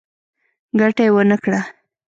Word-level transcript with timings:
ګټه 0.79 1.03
یې 1.07 1.11
ونه 1.15 1.37
کړه. 1.43 1.59